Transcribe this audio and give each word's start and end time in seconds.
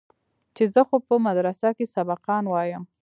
چې 0.55 0.63
زه 0.73 0.81
خو 0.87 0.95
په 1.07 1.15
مدرسه 1.25 1.69
کښې 1.77 1.85
سبقان 1.95 2.43
وايم. 2.49 2.83